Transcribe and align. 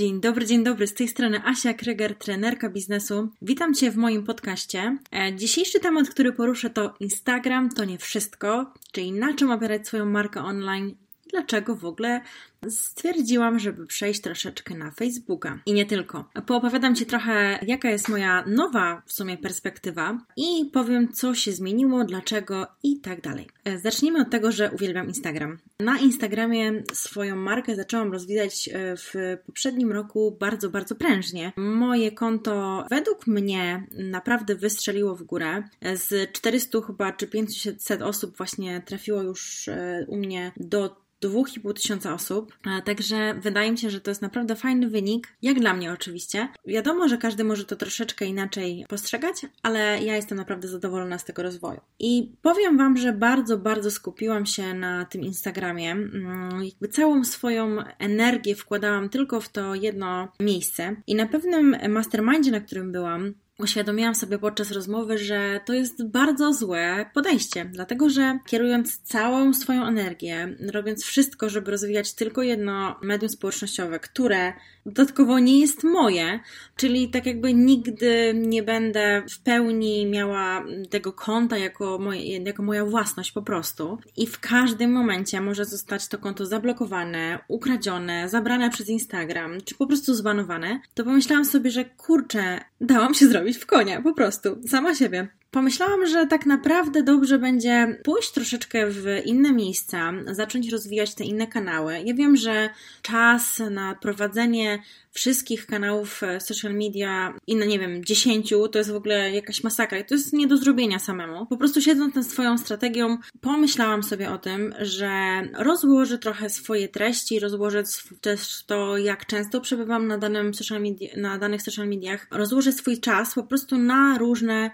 Dzień 0.00 0.20
dobry, 0.20 0.46
dzień 0.46 0.64
dobry. 0.64 0.86
Z 0.86 0.94
tej 0.94 1.08
strony 1.08 1.42
Asia 1.44 1.74
Kryger, 1.74 2.14
trenerka 2.14 2.70
biznesu. 2.70 3.28
Witam 3.42 3.74
Cię 3.74 3.90
w 3.90 3.96
moim 3.96 4.24
podcaście. 4.24 4.98
E, 5.12 5.36
dzisiejszy 5.36 5.80
temat, 5.80 6.08
który 6.10 6.32
poruszę, 6.32 6.70
to 6.70 6.94
Instagram 7.00 7.68
to 7.68 7.84
nie 7.84 7.98
wszystko, 7.98 8.74
czyli 8.92 9.12
na 9.12 9.34
czym 9.34 9.50
opierać 9.50 9.86
swoją 9.86 10.06
markę 10.06 10.42
online 10.44 10.94
dlaczego 11.30 11.76
w 11.76 11.84
ogóle 11.84 12.20
stwierdziłam, 12.68 13.58
żeby 13.58 13.86
przejść 13.86 14.20
troszeczkę 14.20 14.74
na 14.74 14.90
Facebooka. 14.90 15.58
I 15.66 15.72
nie 15.72 15.86
tylko. 15.86 16.24
Poopowiadam 16.46 16.94
Ci 16.94 17.06
trochę, 17.06 17.58
jaka 17.66 17.90
jest 17.90 18.08
moja 18.08 18.44
nowa 18.46 19.02
w 19.06 19.12
sumie 19.12 19.38
perspektywa 19.38 20.18
i 20.36 20.70
powiem, 20.72 21.12
co 21.12 21.34
się 21.34 21.52
zmieniło, 21.52 22.04
dlaczego 22.04 22.66
i 22.82 23.00
tak 23.00 23.20
dalej. 23.20 23.48
E, 23.64 23.78
zacznijmy 23.78 24.20
od 24.20 24.30
tego, 24.30 24.52
że 24.52 24.70
uwielbiam 24.70 25.06
Instagram. 25.06 25.58
Na 25.80 25.98
Instagramie 25.98 26.82
swoją 26.92 27.36
markę 27.36 27.76
zaczęłam 27.76 28.12
rozwijać 28.12 28.68
e, 28.72 28.96
w 28.96 29.14
poprzednim 29.46 29.92
roku 29.92 30.36
bardzo, 30.40 30.70
bardzo 30.70 30.94
prężnie. 30.94 31.52
Moje 31.56 32.12
konto 32.12 32.84
według 32.90 33.26
mnie 33.26 33.86
naprawdę 33.92 34.54
wystrzeliło 34.54 35.16
w 35.16 35.22
górę. 35.22 35.62
E, 35.80 35.96
z 35.96 36.32
400 36.32 36.80
chyba 36.86 37.12
czy 37.12 37.26
500 37.26 38.02
osób 38.02 38.36
właśnie 38.36 38.82
trafiło 38.86 39.22
już 39.22 39.70
u 40.06 40.16
mnie 40.16 40.52
do 40.56 41.00
2,5 41.22 41.72
tysiąca 41.72 42.14
osób, 42.14 42.58
także 42.84 43.34
wydaje 43.34 43.70
mi 43.70 43.78
się, 43.78 43.90
że 43.90 44.00
to 44.00 44.10
jest 44.10 44.22
naprawdę 44.22 44.56
fajny 44.56 44.88
wynik, 44.88 45.28
jak 45.42 45.60
dla 45.60 45.74
mnie 45.74 45.92
oczywiście. 45.92 46.48
Wiadomo, 46.66 47.08
że 47.08 47.18
każdy 47.18 47.44
może 47.44 47.64
to 47.64 47.76
troszeczkę 47.76 48.26
inaczej 48.26 48.84
postrzegać, 48.88 49.46
ale 49.62 50.02
ja 50.02 50.16
jestem 50.16 50.38
naprawdę 50.38 50.68
zadowolona 50.68 51.18
z 51.18 51.24
tego 51.24 51.42
rozwoju. 51.42 51.80
I 51.98 52.32
powiem 52.42 52.78
Wam, 52.78 52.96
że 52.96 53.12
bardzo, 53.12 53.58
bardzo 53.58 53.90
skupiłam 53.90 54.46
się 54.46 54.74
na 54.74 55.04
tym 55.04 55.22
Instagramie. 55.22 55.90
Mm, 55.90 56.64
jakby 56.64 56.88
całą 56.88 57.24
swoją 57.24 57.76
energię 57.98 58.54
wkładałam 58.54 59.08
tylko 59.08 59.40
w 59.40 59.48
to 59.48 59.74
jedno 59.74 60.32
miejsce. 60.40 60.96
I 61.06 61.14
na 61.14 61.26
pewnym 61.26 61.76
mastermindzie, 61.88 62.50
na 62.50 62.60
którym 62.60 62.92
byłam, 62.92 63.34
uświadomiłam 63.62 64.14
sobie 64.14 64.38
podczas 64.38 64.70
rozmowy, 64.70 65.18
że 65.18 65.60
to 65.66 65.72
jest 65.72 66.06
bardzo 66.06 66.52
złe 66.52 67.10
podejście, 67.14 67.64
dlatego 67.64 68.10
że 68.10 68.38
kierując 68.46 68.98
całą 68.98 69.54
swoją 69.54 69.86
energię, 69.86 70.56
robiąc 70.72 71.04
wszystko, 71.04 71.48
żeby 71.48 71.70
rozwijać 71.70 72.14
tylko 72.14 72.42
jedno 72.42 72.96
medium 73.02 73.28
społecznościowe, 73.28 74.00
które 74.00 74.52
dodatkowo 74.86 75.38
nie 75.38 75.60
jest 75.60 75.84
moje, 75.84 76.40
czyli 76.76 77.08
tak 77.08 77.26
jakby 77.26 77.54
nigdy 77.54 78.32
nie 78.34 78.62
będę 78.62 79.22
w 79.30 79.38
pełni 79.38 80.06
miała 80.06 80.64
tego 80.90 81.12
konta 81.12 81.58
jako, 81.58 81.98
moje, 81.98 82.38
jako 82.38 82.62
moja 82.62 82.84
własność 82.84 83.32
po 83.32 83.42
prostu 83.42 83.98
i 84.16 84.26
w 84.26 84.40
każdym 84.40 84.92
momencie 84.92 85.40
może 85.40 85.64
zostać 85.64 86.08
to 86.08 86.18
konto 86.18 86.46
zablokowane, 86.46 87.38
ukradzione, 87.48 88.28
zabrane 88.28 88.70
przez 88.70 88.88
Instagram, 88.88 89.60
czy 89.64 89.74
po 89.74 89.86
prostu 89.86 90.14
zbanowane, 90.14 90.80
to 90.94 91.04
pomyślałam 91.04 91.44
sobie, 91.44 91.70
że 91.70 91.84
kurczę, 91.84 92.60
dałam 92.80 93.14
się 93.14 93.26
zrobić 93.26 93.56
w 93.58 93.66
konia, 93.66 94.02
po 94.02 94.14
prostu, 94.14 94.58
sama 94.68 94.94
siebie. 94.94 95.39
Pomyślałam, 95.50 96.06
że 96.06 96.26
tak 96.26 96.46
naprawdę 96.46 97.02
dobrze 97.02 97.38
będzie 97.38 98.00
pójść 98.04 98.32
troszeczkę 98.32 98.86
w 98.86 99.06
inne 99.24 99.52
miejsca, 99.52 100.12
zacząć 100.26 100.68
rozwijać 100.68 101.14
te 101.14 101.24
inne 101.24 101.46
kanały. 101.46 102.00
Ja 102.04 102.14
wiem, 102.14 102.36
że 102.36 102.70
czas 103.02 103.62
na 103.70 103.94
prowadzenie 103.94 104.82
wszystkich 105.12 105.66
kanałów 105.66 106.22
e, 106.22 106.40
social 106.40 106.74
media 106.74 107.34
i 107.46 107.56
na 107.56 107.64
nie 107.64 107.78
wiem, 107.78 108.04
dziesięciu, 108.04 108.68
to 108.68 108.78
jest 108.78 108.90
w 108.90 108.96
ogóle 108.96 109.30
jakaś 109.30 109.64
masakra. 109.64 110.04
To 110.04 110.14
jest 110.14 110.32
nie 110.32 110.46
do 110.46 110.56
zrobienia 110.56 110.98
samemu. 110.98 111.46
Po 111.46 111.56
prostu 111.56 111.80
siedząc 111.80 112.14
nad 112.14 112.26
swoją 112.26 112.58
strategią, 112.58 113.18
pomyślałam 113.40 114.02
sobie 114.02 114.30
o 114.30 114.38
tym, 114.38 114.74
że 114.80 115.10
rozłożę 115.58 116.18
trochę 116.18 116.50
swoje 116.50 116.88
treści, 116.88 117.40
rozłożę 117.40 117.82
też 118.20 118.64
to, 118.64 118.98
jak 118.98 119.26
często 119.26 119.60
przebywam 119.60 120.06
na, 120.06 120.18
danym 120.18 120.54
social 120.54 120.82
media, 120.82 121.08
na 121.16 121.38
danych 121.38 121.62
social 121.62 121.88
mediach, 121.88 122.26
rozłożę 122.30 122.72
swój 122.72 123.00
czas 123.00 123.34
po 123.34 123.42
prostu 123.42 123.78
na 123.78 124.18
różne 124.18 124.70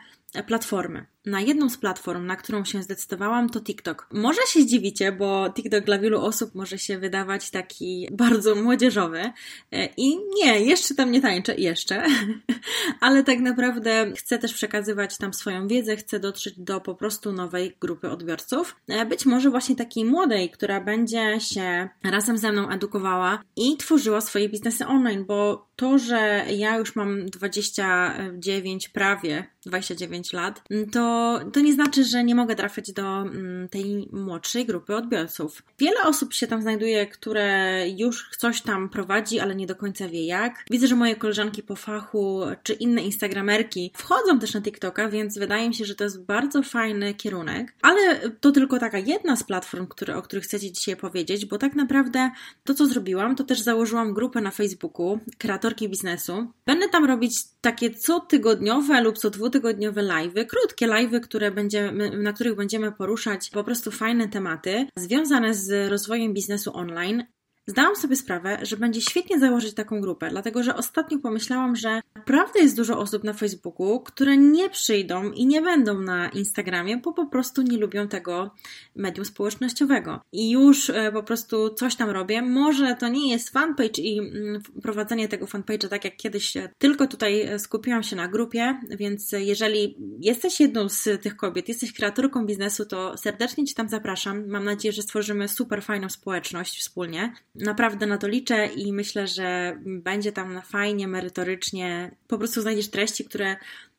platformy. 0.46 1.06
Na 1.26 1.40
jedną 1.40 1.70
z 1.70 1.76
platform, 1.76 2.26
na 2.26 2.36
którą 2.36 2.64
się 2.64 2.82
zdecydowałam, 2.82 3.50
to 3.50 3.60
TikTok. 3.60 4.08
Może 4.12 4.40
się 4.48 4.60
zdziwicie, 4.60 5.12
bo 5.12 5.50
TikTok 5.50 5.84
dla 5.84 5.98
wielu 5.98 6.20
osób 6.20 6.54
może 6.54 6.78
się 6.78 6.98
wydawać 6.98 7.50
taki 7.50 8.08
bardzo 8.12 8.54
młodzieżowy. 8.54 9.32
E, 9.72 9.88
I 9.96 10.16
nie, 10.34 10.60
jeszcze 10.60 10.94
tam 10.94 11.10
nie 11.10 11.20
tańczę, 11.20 11.54
jeszcze. 11.54 12.02
Ale 13.00 13.24
tak 13.24 13.38
naprawdę 13.38 14.12
chcę 14.16 14.38
też 14.38 14.54
przekazywać 14.54 15.18
tam 15.18 15.34
swoją 15.34 15.68
wiedzę, 15.68 15.96
chcę 15.96 16.20
dotrzeć 16.20 16.54
do 16.58 16.80
po 16.80 16.94
prostu 16.94 17.32
nowej 17.32 17.76
grupy 17.80 18.10
odbiorców. 18.10 18.76
E, 18.88 19.06
być 19.06 19.26
może 19.26 19.50
właśnie 19.50 19.76
takiej 19.76 20.04
młodej, 20.04 20.50
która 20.50 20.80
będzie 20.80 21.40
się 21.40 21.88
razem 22.04 22.38
ze 22.38 22.52
mną 22.52 22.68
edukowała 22.70 23.42
i 23.56 23.76
tworzyła 23.76 24.20
swoje 24.20 24.48
biznesy 24.48 24.86
online, 24.86 25.24
bo 25.24 25.65
to, 25.76 25.98
że 25.98 26.44
ja 26.56 26.76
już 26.76 26.96
mam 26.96 27.26
29 27.26 28.88
prawie 28.88 29.46
29 29.66 30.32
lat, 30.32 30.62
to, 30.92 31.40
to 31.52 31.60
nie 31.60 31.72
znaczy, 31.72 32.04
że 32.04 32.24
nie 32.24 32.34
mogę 32.34 32.56
trafiać 32.56 32.92
do 32.92 33.20
mm, 33.20 33.68
tej 33.68 34.08
młodszej 34.12 34.66
grupy 34.66 34.96
odbiorców. 34.96 35.62
Wiele 35.78 36.02
osób 36.02 36.34
się 36.34 36.46
tam 36.46 36.62
znajduje, 36.62 37.06
które 37.06 37.84
już 37.88 38.30
coś 38.38 38.62
tam 38.62 38.88
prowadzi, 38.88 39.40
ale 39.40 39.54
nie 39.54 39.66
do 39.66 39.76
końca 39.76 40.08
wie 40.08 40.26
jak. 40.26 40.64
Widzę, 40.70 40.86
że 40.86 40.96
moje 40.96 41.16
koleżanki 41.16 41.62
po 41.62 41.76
fachu 41.76 42.42
czy 42.62 42.72
inne 42.72 43.02
instagramerki 43.02 43.92
wchodzą 43.94 44.38
też 44.38 44.54
na 44.54 44.60
TikToka, 44.60 45.08
więc 45.08 45.38
wydaje 45.38 45.68
mi 45.68 45.74
się, 45.74 45.84
że 45.84 45.94
to 45.94 46.04
jest 46.04 46.24
bardzo 46.24 46.62
fajny 46.62 47.14
kierunek. 47.14 47.74
Ale 47.82 48.30
to 48.40 48.52
tylko 48.52 48.78
taka 48.78 48.98
jedna 48.98 49.36
z 49.36 49.44
platform, 49.44 49.86
które, 49.86 50.16
o 50.16 50.22
których 50.22 50.44
chcecie 50.44 50.72
dzisiaj 50.72 50.96
powiedzieć, 50.96 51.46
bo 51.46 51.58
tak 51.58 51.74
naprawdę 51.74 52.30
to, 52.64 52.74
co 52.74 52.86
zrobiłam, 52.86 53.36
to 53.36 53.44
też 53.44 53.60
założyłam 53.60 54.14
grupę 54.14 54.40
na 54.40 54.50
Facebooku, 54.50 55.18
kreatorki 55.66 55.88
biznesu. 55.88 56.52
Będę 56.66 56.88
tam 56.88 57.04
robić 57.04 57.44
takie 57.60 57.90
cotygodniowe 57.90 59.00
lub 59.00 59.18
co 59.18 59.30
dwutygodniowe 59.30 60.02
live'y, 60.02 60.46
krótkie 60.46 60.88
live'y, 60.88 61.20
które 61.20 61.50
będziemy, 61.50 62.18
na 62.18 62.32
których 62.32 62.56
będziemy 62.56 62.92
poruszać 62.92 63.50
po 63.50 63.64
prostu 63.64 63.90
fajne 63.90 64.28
tematy 64.28 64.86
związane 64.96 65.54
z 65.54 65.90
rozwojem 65.90 66.34
biznesu 66.34 66.70
online. 66.74 67.24
Zdałam 67.68 67.96
sobie 67.96 68.16
sprawę, 68.16 68.58
że 68.62 68.76
będzie 68.76 69.00
świetnie 69.00 69.38
założyć 69.38 69.74
taką 69.74 70.00
grupę, 70.00 70.30
dlatego 70.30 70.62
że 70.62 70.76
ostatnio 70.76 71.18
pomyślałam, 71.18 71.76
że 71.76 72.00
naprawdę 72.14 72.60
jest 72.60 72.76
dużo 72.76 72.98
osób 72.98 73.24
na 73.24 73.32
Facebooku, 73.32 74.00
które 74.00 74.36
nie 74.36 74.70
przyjdą 74.70 75.32
i 75.32 75.46
nie 75.46 75.62
będą 75.62 76.00
na 76.00 76.28
Instagramie, 76.28 76.96
bo 76.96 77.12
po 77.12 77.26
prostu 77.26 77.62
nie 77.62 77.78
lubią 77.78 78.08
tego 78.08 78.50
medium 78.96 79.24
społecznościowego. 79.24 80.20
I 80.32 80.50
już 80.50 80.90
e, 80.90 81.12
po 81.12 81.22
prostu 81.22 81.74
coś 81.74 81.96
tam 81.96 82.10
robię. 82.10 82.42
Może 82.42 82.96
to 83.00 83.08
nie 83.08 83.30
jest 83.30 83.50
fanpage 83.50 84.02
i 84.02 84.18
mm, 84.18 84.62
prowadzenie 84.82 85.28
tego 85.28 85.46
fanpage'a 85.46 85.88
tak 85.88 86.04
jak 86.04 86.16
kiedyś, 86.16 86.54
tylko 86.78 87.06
tutaj 87.06 87.40
e, 87.40 87.58
skupiłam 87.58 88.02
się 88.02 88.16
na 88.16 88.28
grupie, 88.28 88.80
więc 88.90 89.32
jeżeli 89.32 89.96
jesteś 90.20 90.60
jedną 90.60 90.88
z 90.88 91.22
tych 91.22 91.36
kobiet, 91.36 91.68
jesteś 91.68 91.92
kreatorką 91.92 92.46
biznesu, 92.46 92.86
to 92.86 93.18
serdecznie 93.18 93.64
Cię 93.64 93.74
tam 93.74 93.88
zapraszam. 93.88 94.48
Mam 94.48 94.64
nadzieję, 94.64 94.92
że 94.92 95.02
stworzymy 95.02 95.48
super 95.48 95.82
fajną 95.82 96.08
społeczność 96.08 96.80
wspólnie. 96.80 97.32
Naprawdę 97.60 98.06
na 98.06 98.18
to 98.18 98.28
liczę 98.28 98.66
i 98.66 98.92
myślę, 98.92 99.26
że 99.26 99.78
będzie 99.86 100.32
tam 100.32 100.62
fajnie, 100.62 101.08
merytorycznie. 101.08 102.16
Po 102.28 102.38
prostu 102.38 102.62
znajdziesz 102.62 102.88
treści, 102.88 103.24
które 103.24 103.56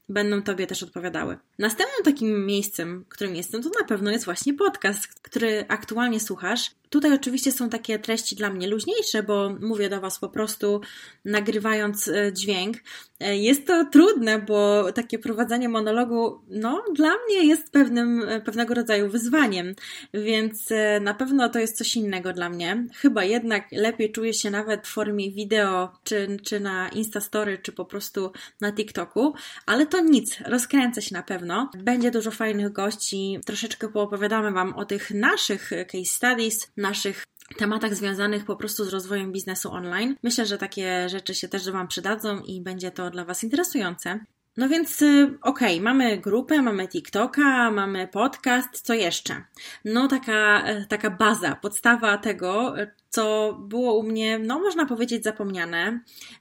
będą 0.10 0.42
Tobie 0.42 0.68
też 0.68 0.84
odpowiadały. 0.84 1.38
Następnym 1.60 2.04
takim 2.04 2.46
miejscem, 2.46 3.06
którym 3.10 3.36
jestem, 3.36 3.64
to 3.64 3.70
na 3.82 3.88
pewno 3.88 4.12
jest 4.12 4.26
właśnie 4.26 4.54
podcast, 4.54 5.20
który 5.28 5.66
aktualnie 5.68 6.20
słuchasz. 6.20 6.72
Tutaj 6.90 7.14
oczywiście 7.14 7.52
są 7.52 7.70
takie 7.70 8.00
treści 8.00 8.36
dla 8.36 8.50
mnie 8.50 8.68
luźniejsze, 8.68 9.24
bo 9.24 9.56
mówię 9.62 9.90
do 9.90 10.02
Was 10.02 10.20
po 10.20 10.30
prostu 10.30 10.82
nagrywając 11.26 12.08
e, 12.08 12.34
dźwięk. 12.34 12.78
E, 13.20 13.38
jest 13.38 13.68
to 13.68 13.86
trudne, 13.86 14.40
bo 14.40 14.92
takie 14.92 15.20
prowadzenie 15.20 15.70
monologu, 15.70 16.42
no, 16.50 16.84
dla 16.96 17.12
mnie 17.26 17.48
jest 17.48 17.72
pewnym, 17.72 18.24
e, 18.30 18.42
pewnego 18.42 18.74
rodzaju 18.74 19.10
wyzwaniem, 19.10 19.76
więc 20.14 20.70
na 21.02 21.14
pewno 21.14 21.50
to 21.50 21.60
jest 21.60 21.78
coś 21.78 21.96
innego 21.96 22.34
dla 22.34 22.50
mnie. 22.50 22.86
Chyba 22.96 23.24
jednak 23.24 23.68
lepiej 23.72 24.12
czuję 24.12 24.34
się 24.34 24.52
nawet 24.52 24.88
w 24.88 24.94
formie 24.94 25.32
wideo, 25.32 25.90
czy, 26.04 26.38
czy 26.44 26.60
na 26.60 26.90
Instastory, 26.90 27.58
czy 27.58 27.72
po 27.72 27.86
prostu 27.86 28.32
na 28.62 28.72
TikToku, 28.72 29.34
ale 29.66 29.86
to 29.86 30.00
nic, 30.00 30.38
rozkręcę 30.46 31.02
się 31.02 31.16
na 31.16 31.24
pewno. 31.24 31.72
Będzie 31.78 32.12
dużo 32.12 32.32
fajnych 32.32 32.72
gości, 32.72 33.40
troszeczkę 33.46 33.90
poopowiadamy 33.90 34.52
Wam 34.52 34.76
o 34.76 34.86
tych 34.86 35.12
naszych 35.20 35.70
case 35.92 36.06
studies, 36.06 36.72
naszych 36.78 37.24
tematach 37.58 37.96
związanych 37.96 38.46
po 38.46 38.56
prostu 38.56 38.86
z 38.86 38.90
rozwojem 38.90 39.32
biznesu 39.32 39.72
online. 39.72 40.16
Myślę, 40.24 40.46
że 40.46 40.58
takie 40.58 41.10
rzeczy 41.10 41.36
się 41.36 41.48
też 41.48 41.72
Wam 41.72 41.88
przydadzą 41.88 42.40
i 42.40 42.62
będzie 42.62 42.92
to 42.92 43.10
dla 43.10 43.26
Was 43.26 43.44
interesujące. 43.44 44.20
No 44.58 44.70
więc 44.70 45.02
y, 45.02 45.38
okej, 45.42 45.74
okay, 45.74 45.82
mamy 45.82 46.18
grupę, 46.18 46.62
mamy 46.62 46.88
TikToka, 46.88 47.72
mamy 47.72 48.08
podcast, 48.08 48.82
co 48.82 48.94
jeszcze? 48.94 49.44
No 49.86 50.08
taka, 50.08 50.64
e, 50.64 50.86
taka 50.86 51.10
baza, 51.10 51.56
podstawa 51.56 52.18
tego, 52.18 52.76
co 53.10 53.54
było 53.54 53.98
u 53.98 54.04
mnie, 54.04 54.40
no 54.40 54.60
można 54.60 54.86
powiedzieć 54.86 55.24
zapomniane, 55.24 56.00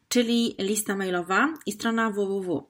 czyli 0.08 0.54
lista 0.58 0.96
mailowa 0.96 1.54
i 1.66 1.72
strona 1.72 2.10
www. 2.10 2.66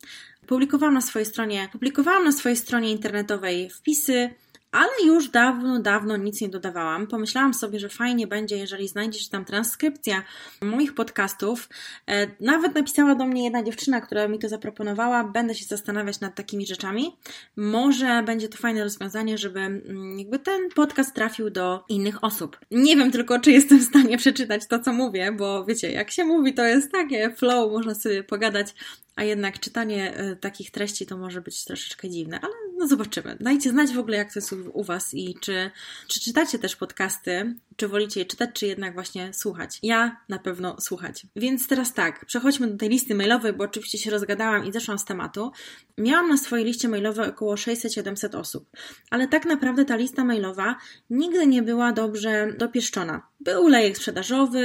Publikowałam 0.46 0.94
na 0.94 1.00
swojej 1.00 1.26
stronie, 1.26 1.68
publikowałam 1.72 2.24
na 2.24 2.32
swojej 2.32 2.56
stronie 2.56 2.90
internetowej 2.90 3.70
wpisy, 3.70 4.30
ale 4.76 5.06
już 5.06 5.28
dawno, 5.28 5.80
dawno 5.80 6.16
nic 6.16 6.40
nie 6.40 6.48
dodawałam. 6.48 7.06
Pomyślałam 7.06 7.54
sobie, 7.54 7.80
że 7.80 7.88
fajnie 7.88 8.26
będzie, 8.26 8.56
jeżeli 8.56 8.88
znajdzie 8.88 9.18
się 9.18 9.30
tam 9.30 9.44
transkrypcja 9.44 10.22
moich 10.62 10.94
podcastów. 10.94 11.68
E, 12.06 12.26
nawet 12.40 12.74
napisała 12.74 13.14
do 13.14 13.26
mnie 13.26 13.44
jedna 13.44 13.62
dziewczyna, 13.62 14.00
która 14.00 14.28
mi 14.28 14.38
to 14.38 14.48
zaproponowała. 14.48 15.24
Będę 15.24 15.54
się 15.54 15.64
zastanawiać 15.64 16.20
nad 16.20 16.34
takimi 16.34 16.66
rzeczami. 16.66 17.16
Może 17.56 18.22
będzie 18.22 18.48
to 18.48 18.56
fajne 18.56 18.84
rozwiązanie, 18.84 19.38
żeby 19.38 19.60
mm, 19.60 20.18
jakby 20.18 20.38
ten 20.38 20.68
podcast 20.74 21.14
trafił 21.14 21.50
do 21.50 21.84
innych 21.88 22.24
osób. 22.24 22.58
Nie 22.70 22.96
wiem 22.96 23.10
tylko, 23.10 23.40
czy 23.40 23.52
jestem 23.52 23.78
w 23.78 23.84
stanie 23.84 24.18
przeczytać 24.18 24.66
to, 24.66 24.78
co 24.78 24.92
mówię, 24.92 25.32
bo 25.32 25.64
wiecie, 25.64 25.92
jak 25.92 26.10
się 26.10 26.24
mówi, 26.24 26.54
to 26.54 26.64
jest 26.64 26.92
takie 26.92 27.30
flow, 27.30 27.72
można 27.72 27.94
sobie 27.94 28.24
pogadać 28.24 28.74
a 29.16 29.24
jednak 29.24 29.60
czytanie 29.60 30.16
e, 30.16 30.36
takich 30.36 30.70
treści 30.70 31.06
to 31.06 31.16
może 31.16 31.40
być 31.40 31.64
troszeczkę 31.64 32.10
dziwne, 32.10 32.40
ale 32.40 32.52
no 32.76 32.86
zobaczymy. 32.86 33.36
Dajcie 33.40 33.70
znać 33.70 33.92
w 33.92 33.98
ogóle, 33.98 34.16
jak 34.16 34.32
to 34.32 34.38
jest 34.38 34.52
u 34.52 34.65
Was 34.74 35.14
i 35.14 35.34
czy, 35.40 35.70
czy 36.08 36.20
czytacie 36.20 36.58
też 36.58 36.76
podcasty, 36.76 37.54
czy 37.76 37.88
wolicie 37.88 38.20
je 38.20 38.26
czytać, 38.26 38.50
czy 38.52 38.66
jednak 38.66 38.94
właśnie 38.94 39.34
słuchać. 39.34 39.78
Ja 39.82 40.20
na 40.28 40.38
pewno 40.38 40.80
słuchać. 40.80 41.26
Więc 41.36 41.68
teraz 41.68 41.94
tak, 41.94 42.24
przechodźmy 42.24 42.66
do 42.66 42.76
tej 42.76 42.88
listy 42.88 43.14
mailowej, 43.14 43.52
bo 43.52 43.64
oczywiście 43.64 43.98
się 43.98 44.10
rozgadałam 44.10 44.66
i 44.66 44.72
zeszłam 44.72 44.98
z 44.98 45.04
tematu. 45.04 45.52
Miałam 45.98 46.28
na 46.28 46.36
swojej 46.36 46.66
liście 46.66 46.88
mailowej 46.88 47.28
około 47.28 47.54
600-700 47.54 48.38
osób, 48.38 48.70
ale 49.10 49.28
tak 49.28 49.46
naprawdę 49.46 49.84
ta 49.84 49.96
lista 49.96 50.24
mailowa 50.24 50.76
nigdy 51.10 51.46
nie 51.46 51.62
była 51.62 51.92
dobrze 51.92 52.52
dopieszczona. 52.58 53.22
Był 53.40 53.68
lejek 53.68 53.96
sprzedażowy, 53.96 54.62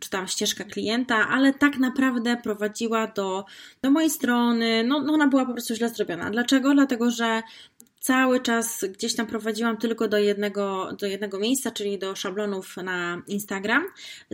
czy 0.00 0.10
tam 0.10 0.28
ścieżka 0.28 0.64
klienta, 0.64 1.28
ale 1.28 1.54
tak 1.54 1.78
naprawdę 1.78 2.36
prowadziła 2.36 3.06
do, 3.06 3.44
do 3.82 3.90
mojej 3.90 4.10
strony. 4.10 4.84
No, 4.84 5.00
no 5.00 5.12
ona 5.12 5.28
była 5.28 5.46
po 5.46 5.52
prostu 5.52 5.74
źle 5.74 5.88
zrobiona. 5.88 6.30
Dlaczego? 6.30 6.74
Dlatego, 6.74 7.10
że 7.10 7.42
cały 8.08 8.40
czas 8.40 8.84
gdzieś 8.92 9.14
tam 9.14 9.26
prowadziłam 9.26 9.76
tylko 9.76 10.08
do 10.08 10.18
jednego, 10.18 10.92
do 11.00 11.06
jednego 11.06 11.38
miejsca, 11.38 11.70
czyli 11.70 11.98
do 11.98 12.16
szablonów 12.16 12.76
na 12.76 13.22
Instagram, 13.26 13.84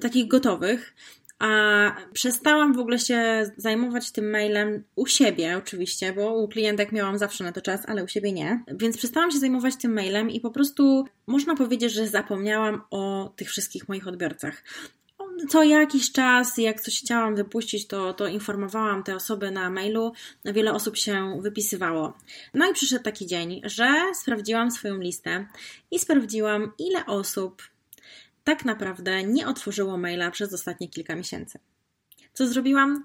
takich 0.00 0.28
gotowych. 0.28 0.94
A 1.38 1.50
przestałam 2.12 2.72
w 2.74 2.78
ogóle 2.78 2.98
się 2.98 3.50
zajmować 3.56 4.10
tym 4.10 4.30
mailem 4.30 4.84
u 4.96 5.06
siebie, 5.06 5.56
oczywiście, 5.58 6.12
bo 6.12 6.34
u 6.34 6.48
klientek 6.48 6.92
miałam 6.92 7.18
zawsze 7.18 7.44
na 7.44 7.52
to 7.52 7.60
czas, 7.60 7.80
ale 7.86 8.04
u 8.04 8.08
siebie 8.08 8.32
nie. 8.32 8.64
Więc 8.68 8.96
przestałam 8.96 9.30
się 9.30 9.38
zajmować 9.38 9.76
tym 9.76 9.92
mailem 9.92 10.30
i 10.30 10.40
po 10.40 10.50
prostu 10.50 11.04
można 11.26 11.56
powiedzieć, 11.56 11.92
że 11.92 12.08
zapomniałam 12.08 12.82
o 12.90 13.32
tych 13.36 13.48
wszystkich 13.48 13.88
moich 13.88 14.08
odbiorcach 14.08 14.62
co 15.48 15.62
jakiś 15.62 16.12
czas, 16.12 16.58
jak 16.58 16.80
coś 16.80 17.00
chciałam 17.00 17.36
wypuścić, 17.36 17.86
to, 17.86 18.14
to 18.14 18.26
informowałam 18.26 19.02
te 19.02 19.16
osoby 19.16 19.50
na 19.50 19.70
mailu. 19.70 20.12
Wiele 20.44 20.72
osób 20.72 20.96
się 20.96 21.38
wypisywało. 21.40 22.18
No 22.54 22.70
i 22.70 22.74
przyszedł 22.74 23.04
taki 23.04 23.26
dzień, 23.26 23.60
że 23.64 24.02
sprawdziłam 24.14 24.70
swoją 24.70 24.96
listę 24.96 25.46
i 25.90 25.98
sprawdziłam, 25.98 26.72
ile 26.78 27.06
osób 27.06 27.62
tak 28.44 28.64
naprawdę 28.64 29.24
nie 29.24 29.48
otworzyło 29.48 29.96
maila 29.96 30.30
przez 30.30 30.54
ostatnie 30.54 30.88
kilka 30.88 31.16
miesięcy. 31.16 31.58
Co 32.32 32.46
zrobiłam? 32.46 33.04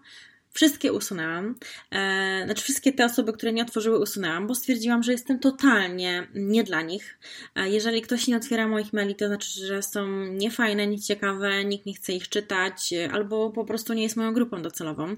Wszystkie 0.53 0.93
usunęłam. 0.93 1.55
E, 1.91 2.41
znaczy, 2.45 2.63
wszystkie 2.63 2.93
te 2.93 3.05
osoby, 3.05 3.33
które 3.33 3.53
nie 3.53 3.61
otworzyły, 3.63 3.99
usunęłam, 3.99 4.47
bo 4.47 4.55
stwierdziłam, 4.55 5.03
że 5.03 5.11
jestem 5.11 5.39
totalnie 5.39 6.27
nie 6.35 6.63
dla 6.63 6.81
nich. 6.81 7.19
E, 7.55 7.69
jeżeli 7.69 8.01
ktoś 8.01 8.27
nie 8.27 8.37
otwiera 8.37 8.67
moich 8.67 8.93
maili, 8.93 9.15
to 9.15 9.27
znaczy, 9.27 9.65
że 9.65 9.83
są 9.83 10.07
niefajne, 10.25 10.87
nieciekawe, 10.87 11.65
nikt 11.65 11.85
nie 11.85 11.93
chce 11.93 12.13
ich 12.13 12.29
czytać, 12.29 12.93
e, 12.93 13.11
albo 13.11 13.49
po 13.49 13.65
prostu 13.65 13.93
nie 13.93 14.03
jest 14.03 14.15
moją 14.15 14.33
grupą 14.33 14.61
docelową, 14.61 15.15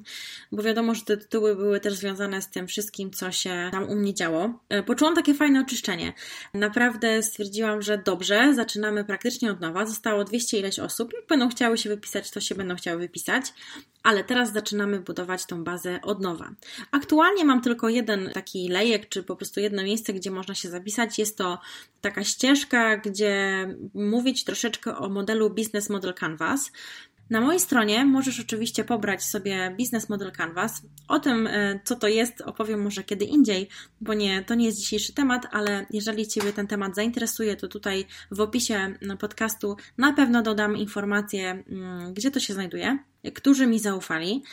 bo 0.52 0.64
wiadomo, 0.64 0.96
że 0.96 1.02
te 1.02 1.18
tytuły 1.18 1.56
były 1.56 1.80
też 1.80 1.94
związane 1.94 2.42
z 2.42 2.50
tym 2.50 2.68
wszystkim, 2.68 3.12
co 3.12 3.32
się 3.32 3.70
tam 3.72 3.90
u 3.90 3.96
mnie 3.96 4.14
działo. 4.14 4.60
Poczułam 4.86 5.16
takie 5.16 5.34
fajne 5.34 5.62
oczyszczenie. 5.62 6.14
Naprawdę 6.54 7.24
stwierdziłam, 7.24 7.82
że 7.82 7.98
dobrze, 7.98 8.54
zaczynamy 8.56 9.06
praktycznie 9.06 9.52
od 9.52 9.62
nowa. 9.62 9.86
Zostało 9.86 10.24
200 10.24 10.60
ileś 10.60 10.80
osób. 10.80 11.14
Jak 11.14 11.28
będą 11.28 11.50
chciały 11.50 11.78
się 11.78 11.90
wypisać, 11.90 12.32
to 12.32 12.40
się 12.40 12.56
będą 12.56 12.76
chciały 12.76 13.00
wypisać 13.00 13.54
ale 14.04 14.24
teraz 14.24 14.54
zaczynamy 14.54 15.00
budować 15.00 15.21
tą 15.48 15.64
bazę 15.64 16.00
od 16.02 16.22
nowa. 16.22 16.50
Aktualnie 16.92 17.46
mam 17.46 17.62
tylko 17.62 17.90
jeden 17.90 18.30
taki 18.34 18.70
lejek, 18.70 19.10
czy 19.10 19.24
po 19.24 19.36
prostu 19.36 19.60
jedno 19.60 19.84
miejsce, 19.84 20.14
gdzie 20.14 20.32
można 20.32 20.56
się 20.56 20.70
zapisać. 20.70 21.20
Jest 21.20 21.38
to 21.38 21.60
taka 22.02 22.24
ścieżka, 22.24 22.98
gdzie 22.98 23.68
mówić 23.94 24.44
troszeczkę 24.44 24.98
o 24.98 25.10
modelu 25.10 25.50
Business 25.50 25.90
Model 25.90 26.14
Canvas. 26.14 26.72
Na 27.32 27.42
mojej 27.42 27.60
stronie 27.60 28.06
możesz 28.06 28.40
oczywiście 28.40 28.84
pobrać 28.84 29.24
sobie 29.24 29.76
Business 29.80 30.10
Model 30.10 30.32
Canvas. 30.32 30.82
O 31.08 31.20
tym, 31.20 31.48
e, 31.48 31.80
co 31.84 31.96
to 31.96 32.08
jest, 32.08 32.42
opowiem 32.42 32.82
może 32.82 33.04
kiedy 33.04 33.26
indziej, 33.26 33.70
bo 34.02 34.14
nie, 34.14 34.44
to 34.44 34.56
nie 34.56 34.66
jest 34.66 34.78
dzisiejszy 34.78 35.14
temat, 35.14 35.48
ale 35.52 35.86
jeżeli 35.90 36.28
Ciebie 36.28 36.54
ten 36.54 36.68
temat 36.68 36.96
zainteresuje, 36.96 37.56
to 37.56 37.68
tutaj 37.68 38.06
w 38.32 38.42
opisie 38.42 38.94
podcastu 39.20 39.76
na 39.98 40.14
pewno 40.14 40.42
dodam 40.42 40.78
informacje, 40.78 41.64
mm, 41.70 42.14
gdzie 42.14 42.32
to 42.32 42.40
się 42.40 42.54
znajduje 42.54 43.11
którzy 43.34 43.68
mi 43.68 43.80
zaufali. 43.80 44.44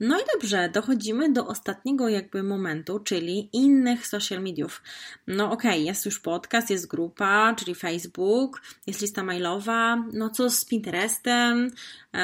No 0.00 0.20
i 0.20 0.22
dobrze, 0.34 0.68
dochodzimy 0.68 1.32
do 1.32 1.46
ostatniego 1.46 2.08
jakby 2.08 2.42
momentu, 2.42 3.00
czyli 3.00 3.50
innych 3.52 4.06
social 4.06 4.42
mediów. 4.42 4.82
No 5.26 5.52
okej, 5.52 5.70
okay, 5.70 5.82
jest 5.82 6.06
już 6.06 6.20
podcast, 6.20 6.70
jest 6.70 6.86
grupa, 6.86 7.54
czyli 7.58 7.74
Facebook, 7.74 8.62
jest 8.86 9.00
lista 9.00 9.22
mailowa, 9.22 10.04
no 10.12 10.30
co 10.30 10.50
z 10.50 10.64
Pinterestem, 10.64 11.70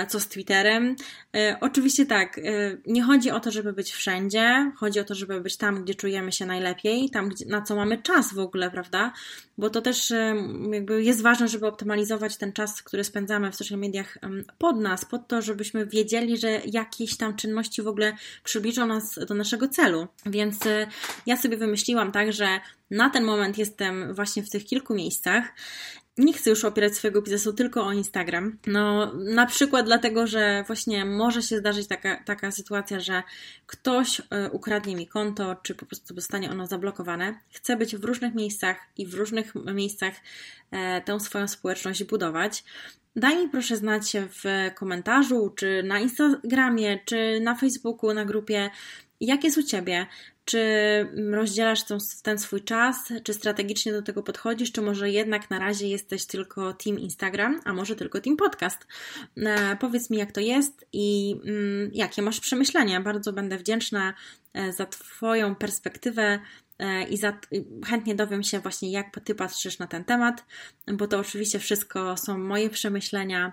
co 0.09 0.21
z 0.21 0.29
Twitterem. 0.29 0.97
E, 1.37 1.57
oczywiście 1.61 2.07
tak, 2.07 2.39
e, 2.39 2.43
nie 2.87 3.03
chodzi 3.03 3.31
o 3.31 3.41
to, 3.41 3.51
żeby 3.51 3.73
być 3.73 3.93
wszędzie, 3.93 4.73
chodzi 4.77 5.01
o 5.01 5.05
to, 5.05 5.15
żeby 5.15 5.41
być 5.41 5.57
tam, 5.57 5.85
gdzie 5.85 5.95
czujemy 5.95 6.33
się 6.33 6.47
najlepiej, 6.47 7.11
tam, 7.11 7.31
na 7.47 7.63
co 7.63 7.77
mamy 7.77 8.03
czas 8.03 8.35
w 8.35 8.39
ogóle, 8.39 8.71
prawda? 8.71 9.13
Bo 9.59 9.71
to 9.71 9.83
też 9.83 10.13
jakby 10.73 11.03
jest 11.03 11.23
ważne, 11.23 11.49
żeby 11.49 11.67
optymalizować 11.67 12.37
ten 12.37 12.53
czas, 12.53 12.83
który 12.83 13.05
spędzamy 13.05 13.53
w 13.53 13.57
social 13.57 13.79
mediach 13.79 14.19
pod 14.59 14.81
nas, 14.81 15.05
pod 15.05 15.29
to, 15.29 15.43
żebyśmy 15.43 15.87
wiedzieli, 15.87 16.37
że 16.37 16.61
jakieś 16.67 17.17
tam 17.17 17.37
czynności 17.37 17.83
w 17.83 17.89
ogóle 17.89 18.13
przybliżą 18.45 18.87
nas 18.87 19.19
do 19.29 19.35
naszego 19.35 19.69
celu. 19.69 20.07
Więc 20.27 20.59
ja 21.27 21.37
sobie 21.37 21.57
wymyśliłam 21.57 22.13
tak, 22.13 22.33
że 22.33 22.61
na 22.91 23.11
ten 23.11 23.25
moment 23.25 23.59
jestem 23.59 24.15
właśnie 24.15 24.43
w 24.43 24.51
tych 24.51 24.65
kilku 24.65 24.95
miejscach 24.95 25.45
nie 26.19 26.33
chcę 26.33 26.51
już 26.51 26.65
opierać 26.65 26.95
swojego 26.95 27.23
biznesu 27.23 27.53
tylko 27.53 27.87
o 27.87 27.93
Instagram. 27.93 28.59
No, 28.67 29.13
na 29.15 29.47
przykład 29.47 29.87
dlatego, 29.87 30.27
że 30.27 30.65
właśnie 30.67 31.05
może 31.05 31.43
się 31.43 31.59
zdarzyć 31.59 31.89
taka, 31.89 32.25
taka 32.25 32.51
sytuacja, 32.51 33.01
że 33.01 33.23
ktoś 33.67 34.21
y, 34.21 34.25
ukradnie 34.53 34.97
mi 34.97 35.07
konto, 35.07 35.57
czy 35.63 35.75
po 35.75 35.87
prostu 35.87 36.15
zostanie 36.15 36.51
ono 36.51 36.67
zablokowane. 36.67 37.35
Chcę 37.53 37.77
być 37.77 37.97
w 37.97 38.05
różnych 38.05 38.35
miejscach 38.35 38.77
i 38.97 39.07
w 39.07 39.15
różnych 39.15 39.55
miejscach 39.55 40.15
e, 40.71 41.01
tę 41.01 41.21
swoją 41.21 41.49
społeczność 41.49 42.05
budować. 42.05 42.65
Daj 43.17 43.39
mi 43.39 43.49
proszę 43.49 43.77
znać 43.77 44.13
w 44.17 44.71
komentarzu, 44.75 45.53
czy 45.57 45.83
na 45.83 45.99
Instagramie, 45.99 46.99
czy 47.05 47.41
na 47.43 47.55
Facebooku, 47.55 48.15
na 48.15 48.25
grupie, 48.25 48.71
jak 49.21 49.45
jest 49.45 49.59
u 49.59 49.63
Ciebie. 49.63 50.07
Czy 50.45 50.61
rozdzielasz 51.31 51.85
ten, 51.85 51.99
ten 52.23 52.39
swój 52.39 52.63
czas, 52.63 52.97
czy 53.25 53.35
strategicznie 53.35 53.93
do 53.93 54.03
tego 54.03 54.23
podchodzisz, 54.23 54.73
czy 54.73 54.83
może 54.83 55.11
jednak 55.11 55.51
na 55.51 55.59
razie 55.59 55.89
jesteś 55.89 56.27
tylko 56.27 56.73
Team 56.73 56.99
Instagram, 56.99 57.61
a 57.65 57.73
może 57.73 57.97
tylko 57.97 58.21
Team 58.21 58.37
Podcast? 58.37 58.87
E, 59.37 59.77
powiedz 59.77 60.11
mi, 60.11 60.19
jak 60.19 60.33
to 60.33 60.41
jest 60.41 60.87
i 60.93 61.37
mm, 61.45 61.91
jakie 61.93 62.23
masz 62.23 62.41
przemyślenia. 62.41 63.01
Bardzo 63.01 63.33
będę 63.33 63.59
wdzięczna 63.59 64.15
e, 64.55 64.73
za 64.73 64.87
Twoją 64.87 65.55
perspektywę 65.55 66.39
E, 66.83 67.03
i 67.05 67.17
za, 67.17 67.39
chętnie 67.87 68.15
dowiem 68.15 68.43
się 68.43 68.61
właśnie, 68.61 68.93
jak 68.93 69.21
Ty 69.25 69.35
patrzysz 69.35 69.79
na 69.79 69.87
ten 69.87 70.05
temat, 70.05 70.45
bo 70.93 71.07
to 71.07 71.19
oczywiście 71.19 71.59
wszystko 71.59 72.17
są 72.17 72.39
moje 72.39 72.71
przemyślenia. 72.71 73.53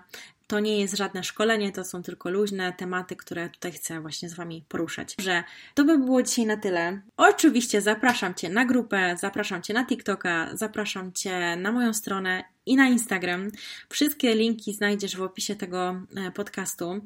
To 0.50 0.60
nie 0.60 0.80
jest 0.80 0.96
żadne 0.96 1.24
szkolenie, 1.24 1.72
to 1.72 1.84
są 1.84 2.02
tylko 2.02 2.30
luźne 2.30 2.72
tematy, 2.72 3.16
które 3.16 3.48
tutaj 3.50 3.72
chcę 3.72 4.00
właśnie 4.00 4.28
z 4.28 4.34
Wami 4.34 4.64
poruszać. 4.68 5.14
Że 5.18 5.44
to 5.74 5.84
by 5.84 5.98
było 5.98 6.22
dzisiaj 6.22 6.46
na 6.46 6.56
tyle. 6.56 7.00
Oczywiście 7.16 7.80
zapraszam 7.80 8.34
Cię 8.34 8.48
na 8.48 8.64
grupę, 8.64 9.16
zapraszam 9.18 9.62
Cię 9.62 9.74
na 9.74 9.86
TikToka, 9.86 10.48
zapraszam 10.52 11.12
Cię 11.12 11.56
na 11.56 11.72
moją 11.72 11.94
stronę 11.94 12.44
i 12.66 12.76
na 12.76 12.88
Instagram. 12.88 13.50
Wszystkie 13.88 14.34
linki 14.34 14.72
znajdziesz 14.74 15.16
w 15.16 15.22
opisie 15.22 15.56
tego 15.56 16.02
e, 16.16 16.30
podcastu. 16.30 17.00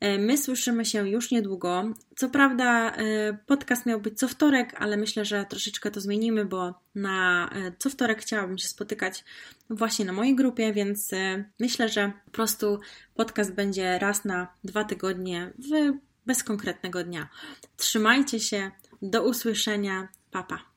E, 0.00 0.18
my 0.18 0.38
słyszymy 0.38 0.84
się 0.84 1.08
już 1.08 1.30
niedługo. 1.30 1.84
Co 2.16 2.30
prawda, 2.30 2.90
e, 2.90 3.38
podcast 3.46 3.86
miał 3.86 4.00
być 4.00 4.18
co 4.18 4.28
wtorek, 4.28 4.74
ale 4.78 4.96
myślę, 4.96 5.24
że 5.24 5.44
troszeczkę 5.44 5.90
to 5.90 6.00
zmienimy, 6.00 6.44
bo 6.44 6.74
na 6.94 7.50
co 7.78 7.90
wtorek 7.90 8.20
chciałabym 8.20 8.58
się 8.58 8.68
spotykać 8.68 9.24
właśnie 9.70 10.04
na 10.04 10.12
mojej 10.12 10.34
grupie, 10.36 10.72
więc 10.72 11.10
myślę, 11.60 11.88
że 11.88 12.12
po 12.24 12.30
prostu 12.30 12.80
podcast 13.14 13.54
będzie 13.54 13.98
raz 13.98 14.24
na 14.24 14.48
dwa 14.64 14.84
tygodnie 14.84 15.52
w 15.58 15.92
bez 16.26 16.44
konkretnego 16.44 17.04
dnia. 17.04 17.28
Trzymajcie 17.76 18.40
się, 18.40 18.70
do 19.02 19.22
usłyszenia, 19.22 20.08
papa. 20.30 20.69